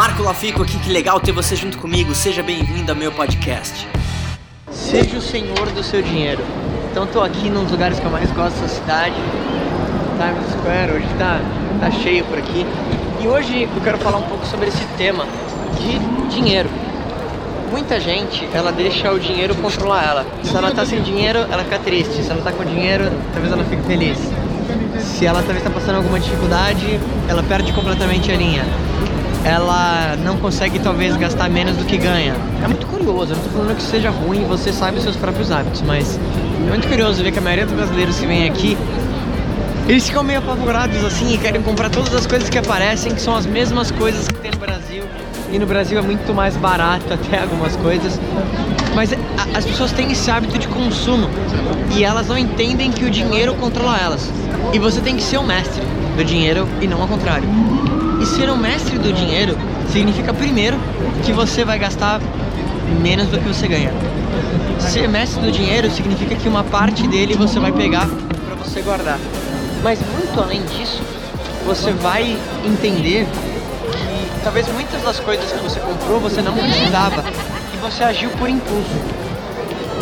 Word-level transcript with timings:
Marco 0.00 0.22
Lafico 0.22 0.62
aqui, 0.62 0.78
que 0.78 0.90
legal 0.90 1.20
ter 1.20 1.30
você 1.30 1.54
junto 1.54 1.76
comigo. 1.76 2.14
Seja 2.14 2.42
bem-vindo 2.42 2.90
ao 2.90 2.96
meu 2.96 3.12
podcast. 3.12 3.86
Seja 4.70 5.18
o 5.18 5.20
senhor 5.20 5.70
do 5.72 5.82
seu 5.82 6.00
dinheiro. 6.00 6.42
Então 6.90 7.06
tô 7.06 7.20
aqui 7.20 7.50
num 7.50 7.64
dos 7.64 7.72
lugares 7.72 8.00
que 8.00 8.06
eu 8.06 8.10
mais 8.10 8.30
gosto 8.30 8.58
da 8.62 8.68
cidade, 8.68 9.16
Times 10.16 10.52
Square, 10.52 10.92
hoje 10.92 11.06
tá, 11.18 11.38
tá 11.80 11.90
cheio 11.90 12.24
por 12.24 12.38
aqui. 12.38 12.64
E 13.20 13.28
hoje 13.28 13.64
eu 13.64 13.82
quero 13.82 13.98
falar 13.98 14.16
um 14.16 14.22
pouco 14.22 14.46
sobre 14.46 14.68
esse 14.68 14.82
tema 14.96 15.26
de 15.78 16.34
dinheiro. 16.34 16.70
Muita 17.70 18.00
gente, 18.00 18.48
ela 18.54 18.72
deixa 18.72 19.12
o 19.12 19.20
dinheiro 19.20 19.54
controlar 19.56 20.02
ela. 20.02 20.26
Se 20.42 20.56
ela 20.56 20.70
tá 20.70 20.86
sem 20.86 21.02
dinheiro, 21.02 21.40
ela 21.40 21.62
fica 21.62 21.78
triste. 21.78 22.22
Se 22.22 22.30
ela 22.30 22.40
tá 22.40 22.52
com 22.52 22.64
dinheiro, 22.64 23.04
talvez 23.34 23.52
ela 23.52 23.64
fique 23.64 23.82
feliz. 23.82 24.16
Se 24.98 25.26
ela 25.26 25.42
talvez 25.42 25.62
tá 25.62 25.68
passando 25.68 25.96
alguma 25.96 26.18
dificuldade, 26.18 26.98
ela 27.28 27.42
perde 27.42 27.70
completamente 27.74 28.32
a 28.32 28.36
linha 28.36 28.64
ela 29.44 30.16
não 30.22 30.36
consegue 30.36 30.78
talvez 30.78 31.16
gastar 31.16 31.48
menos 31.48 31.76
do 31.76 31.84
que 31.84 31.96
ganha. 31.96 32.34
É 32.62 32.68
muito 32.68 32.86
curioso, 32.86 33.32
eu 33.32 33.36
não 33.36 33.44
tô 33.44 33.50
falando 33.50 33.76
que 33.76 33.82
seja 33.82 34.10
ruim, 34.10 34.44
você 34.44 34.72
sabe 34.72 34.98
os 34.98 35.02
seus 35.02 35.16
próprios 35.16 35.50
hábitos, 35.50 35.82
mas 35.82 36.18
é 36.66 36.68
muito 36.68 36.88
curioso 36.88 37.22
ver 37.22 37.32
que 37.32 37.38
a 37.38 37.42
maioria 37.42 37.66
dos 37.66 37.74
brasileiros 37.74 38.18
que 38.18 38.26
vem 38.26 38.48
aqui, 38.48 38.76
eles 39.88 40.06
ficam 40.06 40.22
meio 40.22 40.38
apavorados 40.38 41.02
assim 41.04 41.34
e 41.34 41.38
querem 41.38 41.62
comprar 41.62 41.90
todas 41.90 42.14
as 42.14 42.26
coisas 42.26 42.48
que 42.48 42.58
aparecem, 42.58 43.14
que 43.14 43.20
são 43.20 43.34
as 43.34 43.46
mesmas 43.46 43.90
coisas 43.90 44.28
que 44.28 44.34
tem 44.34 44.50
no 44.50 44.58
Brasil. 44.58 45.04
E 45.52 45.58
no 45.58 45.66
Brasil 45.66 45.98
é 45.98 46.02
muito 46.02 46.32
mais 46.32 46.56
barato 46.56 47.12
até 47.12 47.40
algumas 47.40 47.74
coisas. 47.74 48.20
Mas 48.94 49.12
as 49.52 49.64
pessoas 49.64 49.90
têm 49.90 50.12
esse 50.12 50.30
hábito 50.30 50.56
de 50.58 50.68
consumo 50.68 51.28
e 51.96 52.04
elas 52.04 52.28
não 52.28 52.38
entendem 52.38 52.92
que 52.92 53.04
o 53.04 53.10
dinheiro 53.10 53.54
controla 53.54 53.98
elas. 53.98 54.30
E 54.72 54.78
você 54.78 55.00
tem 55.00 55.16
que 55.16 55.22
ser 55.22 55.38
o 55.38 55.42
mestre 55.42 55.82
do 56.16 56.24
dinheiro 56.24 56.68
e 56.80 56.86
não 56.86 57.02
ao 57.02 57.08
contrário. 57.08 57.48
Ser 58.36 58.48
um 58.48 58.56
mestre 58.56 58.96
do 58.96 59.12
dinheiro 59.12 59.56
significa 59.92 60.32
primeiro 60.32 60.78
que 61.24 61.32
você 61.32 61.64
vai 61.64 61.78
gastar 61.78 62.20
menos 63.02 63.26
do 63.26 63.38
que 63.38 63.48
você 63.48 63.66
ganha. 63.66 63.92
Ser 64.78 65.08
mestre 65.08 65.42
do 65.42 65.50
dinheiro 65.50 65.90
significa 65.90 66.34
que 66.36 66.48
uma 66.48 66.62
parte 66.62 67.06
dele 67.08 67.34
você 67.34 67.58
vai 67.58 67.72
pegar 67.72 68.06
para 68.06 68.54
você 68.54 68.82
guardar. 68.82 69.18
Mas 69.82 69.98
muito 70.14 70.40
além 70.40 70.62
disso, 70.66 71.02
você 71.66 71.90
vai 71.92 72.38
entender 72.64 73.26
que 73.26 74.40
talvez 74.44 74.66
muitas 74.72 75.02
das 75.02 75.18
coisas 75.18 75.50
que 75.50 75.58
você 75.58 75.80
comprou 75.80 76.20
você 76.20 76.40
não 76.40 76.54
precisava 76.54 77.24
e 77.74 77.76
você 77.78 78.04
agiu 78.04 78.30
por 78.30 78.48
impulso. 78.48 78.90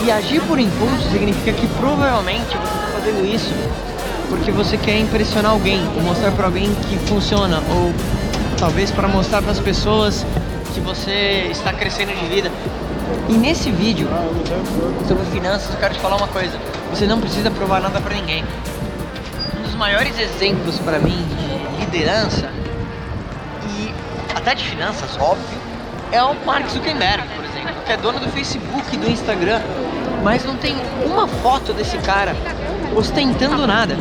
E 0.05 0.11
agir 0.11 0.41
por 0.43 0.59
impulso 0.59 1.11
significa 1.11 1.53
que 1.53 1.67
provavelmente 1.79 2.57
você 2.57 2.57
está 2.57 2.89
fazendo 2.93 3.35
isso 3.35 3.55
porque 4.29 4.51
você 4.51 4.77
quer 4.77 4.99
impressionar 4.99 5.53
alguém, 5.53 5.81
ou 5.97 6.03
mostrar 6.03 6.31
para 6.33 6.47
alguém 6.47 6.75
que 6.89 6.99
funciona, 7.09 7.63
ou 7.71 7.93
talvez 8.59 8.91
para 8.91 9.07
mostrar 9.07 9.41
para 9.41 9.53
as 9.53 9.61
pessoas 9.61 10.27
que 10.75 10.81
você 10.81 11.49
está 11.51 11.73
crescendo 11.73 12.13
de 12.13 12.27
vida. 12.27 12.51
E 13.29 13.33
nesse 13.33 13.71
vídeo 13.71 14.09
sobre 15.07 15.25
finanças, 15.27 15.73
eu 15.73 15.79
quero 15.79 15.95
te 15.95 16.01
falar 16.01 16.17
uma 16.17 16.29
coisa: 16.29 16.59
você 16.91 17.07
não 17.07 17.21
precisa 17.21 17.51
provar 17.51 17.81
nada 17.81 18.01
para 18.01 18.15
ninguém. 18.15 18.45
Um 19.59 19.63
dos 19.63 19.75
maiores 19.75 20.19
exemplos 20.19 20.79
para 20.79 20.99
mim 20.99 21.25
de 21.29 21.81
liderança 21.85 22.51
e 23.79 23.95
até 24.35 24.55
de 24.55 24.65
finanças, 24.65 25.17
óbvio, 25.19 25.59
é 26.11 26.23
o 26.23 26.35
Mark 26.45 26.69
Zuckerberg, 26.69 27.23
por 27.37 27.45
exemplo, 27.45 27.75
que 27.87 27.93
é 27.93 27.97
dono 27.97 28.19
do 28.19 28.29
Facebook 28.31 28.95
e 28.95 28.97
do 28.97 29.09
Instagram, 29.09 29.61
mas 30.23 30.45
não 30.45 30.57
tem 30.57 30.75
uma 31.05 31.29
foto 31.29 31.73
desse 31.73 31.97
cara 31.99 32.35
ostentando 32.97 33.67
nada. 33.67 33.97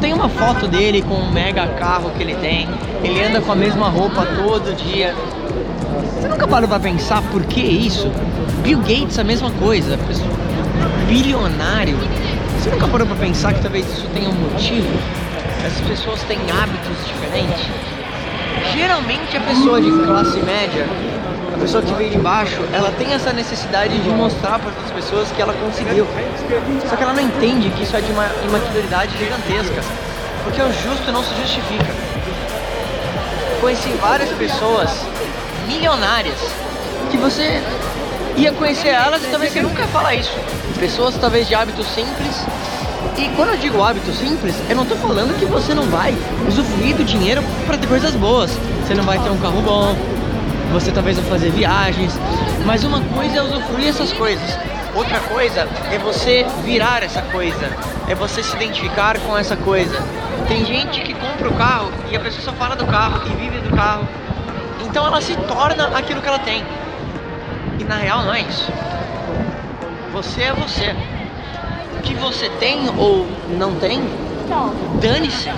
Tem 0.00 0.12
uma 0.12 0.28
foto 0.28 0.68
dele 0.68 1.02
com 1.02 1.14
o 1.14 1.32
mega 1.32 1.66
carro 1.66 2.10
que 2.16 2.22
ele 2.22 2.34
tem. 2.36 2.68
Ele 3.02 3.22
anda 3.22 3.40
com 3.40 3.52
a 3.52 3.56
mesma 3.56 3.88
roupa 3.88 4.24
todo 4.24 4.74
dia. 4.76 5.14
Você 6.14 6.28
nunca 6.28 6.46
parou 6.46 6.68
pra 6.68 6.78
pensar 6.78 7.22
por 7.30 7.44
que 7.44 7.60
isso? 7.60 8.10
Bill 8.62 8.78
Gates 8.78 9.18
a 9.18 9.24
mesma 9.24 9.50
coisa. 9.52 9.98
Bilionário. 11.08 11.96
Você 12.58 12.70
nunca 12.70 12.86
parou 12.88 13.06
pra 13.06 13.16
pensar 13.16 13.54
que 13.54 13.60
talvez 13.60 13.86
isso 13.86 14.06
tenha 14.14 14.28
um 14.28 14.34
motivo? 14.34 14.88
Essas 15.64 15.80
pessoas 15.80 16.22
têm 16.22 16.38
hábitos 16.50 17.06
diferentes? 17.06 17.66
Geralmente 18.72 19.36
a 19.36 19.40
pessoa 19.40 19.80
de 19.80 19.90
classe 19.90 20.38
média 20.40 20.86
a 21.58 21.60
pessoa 21.60 21.82
que 21.82 21.92
veio 21.94 22.10
de 22.10 22.18
baixo, 22.18 22.56
ela 22.72 22.92
tem 22.92 23.12
essa 23.12 23.32
necessidade 23.32 23.98
de 23.98 24.08
mostrar 24.10 24.60
para 24.60 24.68
outras 24.68 24.92
pessoas 24.92 25.28
que 25.32 25.42
ela 25.42 25.52
conseguiu. 25.54 26.06
Só 26.88 26.94
que 26.94 27.02
ela 27.02 27.12
não 27.12 27.20
entende 27.20 27.68
que 27.70 27.82
isso 27.82 27.96
é 27.96 28.00
de 28.00 28.12
uma 28.12 28.26
imaturidade 28.44 29.18
gigantesca, 29.18 29.82
porque 30.44 30.62
o 30.62 30.72
justo 30.72 31.10
não 31.10 31.22
se 31.24 31.34
justifica. 31.34 31.92
Conheci 33.60 33.88
várias 34.00 34.30
pessoas 34.30 34.88
milionárias 35.66 36.38
que 37.10 37.16
você 37.16 37.60
ia 38.36 38.52
conhecer 38.52 38.90
elas 38.90 39.24
e 39.24 39.26
talvez 39.26 39.52
você 39.52 39.60
nunca 39.60 39.84
fala 39.88 40.14
isso. 40.14 40.32
Pessoas 40.78 41.16
talvez 41.16 41.48
de 41.48 41.56
hábitos 41.56 41.88
simples. 41.88 42.36
E 43.16 43.28
quando 43.34 43.50
eu 43.50 43.56
digo 43.56 43.82
hábito 43.82 44.12
simples, 44.12 44.54
eu 44.70 44.76
não 44.76 44.84
estou 44.84 44.96
falando 44.98 45.36
que 45.36 45.44
você 45.44 45.74
não 45.74 45.82
vai 45.84 46.16
usufruir 46.46 46.94
do 46.94 47.02
dinheiro 47.02 47.42
para 47.66 47.76
ter 47.76 47.88
coisas 47.88 48.14
boas. 48.14 48.52
Você 48.86 48.94
não 48.94 49.02
vai 49.02 49.18
ter 49.18 49.28
um 49.28 49.38
carro 49.38 49.60
bom, 49.60 49.96
você 50.72 50.92
talvez 50.92 51.18
vai 51.18 51.30
fazer 51.30 51.50
viagens, 51.50 52.18
mas 52.64 52.84
uma 52.84 53.00
coisa 53.00 53.38
é 53.38 53.42
usufruir 53.42 53.88
essas 53.88 54.12
coisas. 54.12 54.58
Outra 54.94 55.20
coisa 55.20 55.68
é 55.92 55.98
você 55.98 56.46
virar 56.64 57.02
essa 57.02 57.22
coisa, 57.22 57.70
é 58.08 58.14
você 58.14 58.42
se 58.42 58.54
identificar 58.56 59.18
com 59.20 59.36
essa 59.36 59.56
coisa. 59.56 59.98
Tem 60.46 60.64
gente 60.64 61.00
que 61.00 61.14
compra 61.14 61.48
o 61.48 61.54
carro 61.54 61.90
e 62.10 62.16
a 62.16 62.20
pessoa 62.20 62.42
só 62.42 62.52
fala 62.52 62.74
do 62.74 62.86
carro 62.86 63.22
e 63.26 63.34
vive 63.36 63.60
do 63.60 63.74
carro. 63.74 64.06
Então 64.84 65.06
ela 65.06 65.20
se 65.20 65.36
torna 65.36 65.88
aquilo 65.96 66.20
que 66.20 66.28
ela 66.28 66.38
tem. 66.38 66.64
E 67.78 67.84
na 67.84 67.96
real 67.96 68.22
não 68.22 68.34
é 68.34 68.40
isso. 68.40 68.70
Você 70.12 70.42
é 70.42 70.52
você. 70.52 70.94
O 71.96 72.00
que 72.02 72.14
você 72.14 72.48
tem 72.58 72.88
ou 72.96 73.26
não 73.58 73.74
tem, 73.74 74.02
dane-se. 75.00 75.50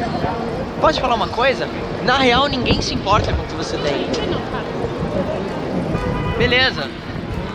Pode 0.80 1.00
falar 1.00 1.14
uma 1.14 1.28
coisa? 1.28 1.68
Na 2.04 2.18
real 2.18 2.46
ninguém 2.46 2.80
se 2.80 2.94
importa 2.94 3.32
com 3.32 3.42
o 3.42 3.46
que 3.46 3.54
você 3.54 3.76
tem 3.78 4.08
beleza. 6.40 6.88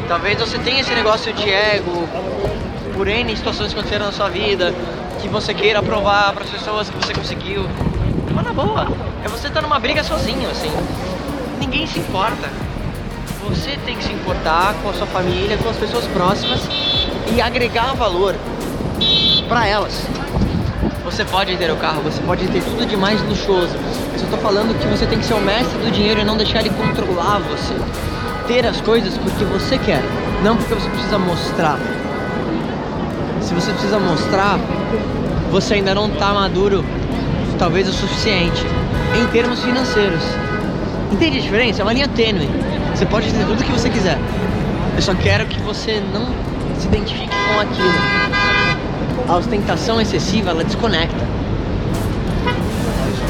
Talvez 0.07 0.39
você 0.39 0.59
tenha 0.59 0.79
esse 0.79 0.93
negócio 0.93 1.33
de 1.33 1.49
ego 1.49 2.07
por 2.93 3.07
N 3.07 3.35
situações 3.35 3.73
que 3.73 3.79
aconteceram 3.79 4.05
na 4.05 4.11
sua 4.11 4.29
vida, 4.29 4.71
que 5.19 5.27
você 5.27 5.55
queira 5.55 5.81
provar 5.81 6.31
para 6.33 6.43
as 6.43 6.51
pessoas 6.51 6.87
que 6.87 6.95
você 6.95 7.11
conseguiu. 7.11 7.65
Mas 8.31 8.45
na 8.45 8.53
boa, 8.53 8.87
é 9.23 9.27
você 9.27 9.47
estar 9.47 9.61
tá 9.61 9.67
numa 9.67 9.79
briga 9.79 10.03
sozinho, 10.03 10.47
assim. 10.51 10.71
Ninguém 11.59 11.87
se 11.87 11.97
importa. 11.97 12.47
Você 13.49 13.75
tem 13.87 13.95
que 13.97 14.03
se 14.03 14.13
importar 14.13 14.75
com 14.83 14.89
a 14.91 14.93
sua 14.93 15.07
família, 15.07 15.57
com 15.57 15.67
as 15.67 15.77
pessoas 15.77 16.05
próximas 16.05 16.61
e 17.35 17.41
agregar 17.41 17.95
valor 17.95 18.35
para 19.49 19.65
elas. 19.67 20.05
Você 21.03 21.25
pode 21.25 21.57
ter 21.57 21.71
o 21.71 21.75
carro, 21.77 22.03
você 22.03 22.21
pode 22.21 22.47
ter 22.47 22.61
tudo 22.61 22.85
de 22.85 22.95
mais 22.95 23.19
luxuoso. 23.23 23.75
Eu 24.13 24.19
só 24.19 24.27
tô 24.27 24.37
falando 24.37 24.79
que 24.79 24.85
você 24.85 25.07
tem 25.07 25.17
que 25.17 25.25
ser 25.25 25.33
o 25.33 25.41
mestre 25.41 25.75
do 25.79 25.89
dinheiro 25.89 26.21
e 26.21 26.23
não 26.23 26.37
deixar 26.37 26.59
ele 26.59 26.69
controlar 26.69 27.39
você 27.39 27.73
ter 28.47 28.65
as 28.65 28.79
coisas 28.81 29.17
porque 29.17 29.43
você 29.45 29.77
quer, 29.77 30.01
não 30.43 30.55
porque 30.55 30.73
você 30.73 30.89
precisa 30.89 31.17
mostrar. 31.17 31.79
Se 33.41 33.53
você 33.53 33.71
precisa 33.71 33.99
mostrar, 33.99 34.59
você 35.51 35.75
ainda 35.75 35.93
não 35.95 36.07
está 36.07 36.33
maduro, 36.33 36.83
talvez 37.57 37.87
o 37.87 37.93
suficiente, 37.93 38.65
em 39.19 39.25
termos 39.27 39.63
financeiros. 39.63 40.23
Entende 41.11 41.37
a 41.37 41.41
diferença? 41.41 41.81
É 41.81 41.83
uma 41.83 41.93
linha 41.93 42.07
tênue. 42.07 42.49
Você 42.93 43.05
pode 43.05 43.31
ter 43.31 43.45
tudo 43.45 43.59
o 43.59 43.63
que 43.63 43.71
você 43.71 43.89
quiser. 43.89 44.17
Eu 44.95 45.01
só 45.01 45.13
quero 45.13 45.45
que 45.45 45.59
você 45.61 46.01
não 46.13 46.25
se 46.79 46.87
identifique 46.87 47.29
com 47.29 47.59
aquilo. 47.59 47.93
A 49.27 49.35
ostentação 49.37 49.99
excessiva, 49.99 50.51
ela 50.51 50.63
desconecta. 50.63 51.25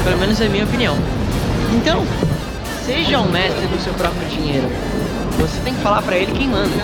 Pelo 0.04 0.18
menos 0.18 0.40
é 0.40 0.46
a 0.46 0.48
minha 0.48 0.64
opinião. 0.64 0.96
Então, 1.74 2.04
seja 2.84 3.18
o 3.18 3.30
mestre 3.30 3.66
do 3.66 3.82
seu 3.82 3.92
próprio 3.94 4.28
dinheiro. 4.28 4.68
Você 5.38 5.60
tem 5.60 5.74
que 5.74 5.80
falar 5.82 6.02
para 6.02 6.16
ele 6.16 6.32
quem 6.32 6.48
manda. 6.48 6.82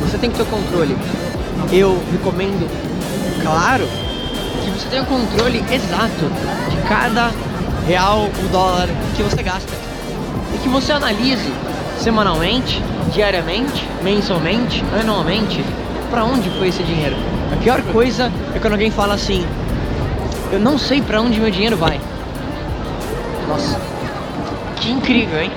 Você 0.00 0.18
tem 0.18 0.30
que 0.30 0.36
ter 0.36 0.42
o 0.42 0.46
controle. 0.46 0.96
Eu 1.72 1.98
recomendo, 2.12 2.68
claro, 3.42 3.88
que 4.62 4.70
você 4.70 4.88
tenha 4.88 5.02
o 5.02 5.06
controle 5.06 5.64
exato 5.70 6.30
de 6.70 6.76
cada 6.88 7.32
real 7.86 8.28
ou 8.42 8.48
dólar 8.50 8.88
que 9.16 9.22
você 9.22 9.42
gasta. 9.42 9.72
E 10.54 10.58
que 10.58 10.68
você 10.68 10.92
analise 10.92 11.52
semanalmente, 11.98 12.82
diariamente, 13.12 13.88
mensalmente, 14.02 14.84
anualmente, 15.00 15.64
para 16.10 16.24
onde 16.24 16.50
foi 16.50 16.68
esse 16.68 16.82
dinheiro. 16.82 17.16
A 17.52 17.56
pior 17.56 17.80
coisa 17.84 18.30
é 18.54 18.58
quando 18.58 18.74
alguém 18.74 18.90
fala 18.90 19.14
assim: 19.14 19.46
Eu 20.50 20.60
não 20.60 20.76
sei 20.76 21.00
para 21.00 21.22
onde 21.22 21.40
meu 21.40 21.50
dinheiro 21.50 21.76
vai. 21.76 21.98
Nossa, 23.48 23.80
que 24.76 24.90
incrível, 24.90 25.40
hein? 25.40 25.50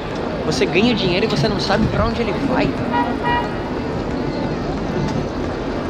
Você 0.45 0.65
ganha 0.65 0.93
dinheiro 0.93 1.25
e 1.25 1.29
você 1.29 1.47
não 1.47 1.59
sabe 1.59 1.85
para 1.87 2.05
onde 2.05 2.21
ele 2.21 2.33
vai. 2.47 2.69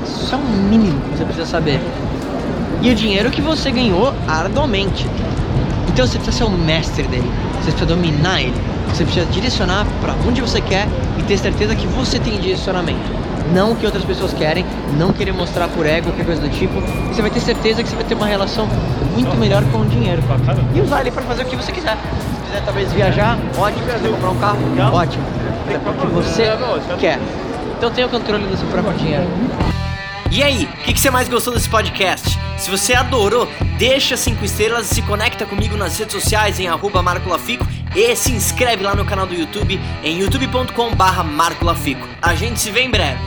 Isso 0.05 0.33
é 0.33 0.37
o 0.37 0.41
mínimo 0.41 0.99
que 1.01 1.17
você 1.17 1.25
precisa 1.25 1.45
saber. 1.45 1.79
E 2.81 2.89
o 2.89 2.95
dinheiro 2.95 3.29
que 3.29 3.41
você 3.41 3.69
ganhou 3.71 4.13
arduamente. 4.27 5.05
Então 5.89 6.07
você 6.07 6.17
precisa 6.17 6.37
ser 6.37 6.43
o 6.45 6.49
mestre 6.49 7.03
dele. 7.03 7.29
Você 7.55 7.71
precisa 7.71 7.85
dominar 7.85 8.41
ele. 8.41 8.55
Você 8.89 9.03
precisa 9.03 9.25
direcionar 9.25 9.85
para 10.01 10.13
onde 10.27 10.39
você 10.39 10.61
quer 10.61 10.87
e 11.19 11.23
ter 11.23 11.37
certeza 11.37 11.75
que 11.75 11.85
você 11.87 12.17
tem 12.19 12.39
direcionamento. 12.39 13.25
Não 13.53 13.73
o 13.73 13.75
que 13.75 13.85
outras 13.85 14.03
pessoas 14.03 14.33
querem, 14.33 14.65
não 14.97 15.11
querer 15.11 15.33
mostrar 15.33 15.67
por 15.67 15.85
ego, 15.85 16.07
qualquer 16.07 16.25
coisa 16.25 16.41
do 16.41 16.49
tipo. 16.49 16.79
E 16.79 17.13
você 17.13 17.21
vai 17.21 17.29
ter 17.29 17.41
certeza 17.41 17.83
que 17.83 17.89
você 17.89 17.95
vai 17.95 18.05
ter 18.05 18.15
uma 18.15 18.25
relação 18.25 18.67
muito 19.13 19.35
melhor 19.37 19.63
com 19.71 19.79
o 19.79 19.85
dinheiro. 19.85 20.21
E 20.73 20.81
usar 20.81 21.01
ele 21.01 21.11
para 21.11 21.23
fazer 21.23 21.43
o 21.43 21.45
que 21.45 21.55
você 21.55 21.71
quiser. 21.71 21.97
Se 22.55 22.61
quiser 22.61 22.61
talvez 22.63 22.93
viajar, 22.93 23.37
ótimo. 23.57 23.85
Se 23.85 23.93
quiser 23.93 24.11
comprar 24.11 24.29
um 24.29 24.39
carro, 24.39 24.95
ótimo. 24.95 25.23
É 25.69 25.77
porque 25.77 26.07
você 26.07 26.43
quer. 26.97 27.19
Então 27.77 27.91
tenha 27.91 28.07
o 28.07 28.09
controle 28.09 28.45
do 28.47 28.55
seu 28.55 28.67
próprio 28.69 28.93
dinheiro. 28.93 29.27
E 30.31 30.41
aí, 30.41 30.63
o 30.63 30.83
que, 30.83 30.93
que, 30.93 30.99
você 30.99 31.09
mais 31.11 31.27
gostou 31.27 31.53
desse 31.53 31.69
podcast? 31.69 32.39
Se 32.57 32.71
você 32.71 32.93
adorou, 32.93 33.47
deixa 33.77 34.15
5 34.15 34.43
estrelas 34.45 34.89
e 34.91 34.95
se 34.95 35.01
conecta 35.01 35.45
comigo 35.45 35.75
nas 35.75 35.97
redes 35.97 36.13
sociais 36.13 36.59
em 36.59 36.67
arroba 36.67 37.01
marcolafico 37.01 37.67
e 37.93 38.15
se 38.15 38.31
inscreve 38.31 38.83
lá 38.83 38.95
no 38.95 39.05
canal 39.05 39.27
do 39.27 39.33
YouTube 39.33 39.79
em 40.03 40.19
youtube.com 40.19 40.95
barra 40.95 41.23
marcolafico. 41.23 42.07
A 42.21 42.35
gente 42.35 42.59
se 42.59 42.71
vê 42.71 42.81
em 42.81 42.89
breve. 42.89 43.19